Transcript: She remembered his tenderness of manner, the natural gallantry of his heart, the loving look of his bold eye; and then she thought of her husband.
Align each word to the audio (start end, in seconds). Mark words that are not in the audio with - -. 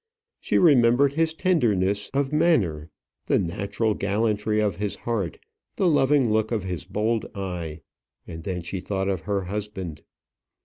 She 0.39 0.57
remembered 0.57 1.13
his 1.13 1.35
tenderness 1.35 2.09
of 2.11 2.33
manner, 2.33 2.89
the 3.27 3.37
natural 3.37 3.93
gallantry 3.93 4.59
of 4.59 4.77
his 4.77 4.95
heart, 4.95 5.37
the 5.75 5.87
loving 5.87 6.31
look 6.33 6.51
of 6.51 6.63
his 6.63 6.85
bold 6.85 7.27
eye; 7.35 7.81
and 8.25 8.43
then 8.43 8.61
she 8.61 8.79
thought 8.81 9.09
of 9.09 9.21
her 9.29 9.43
husband. 9.43 10.01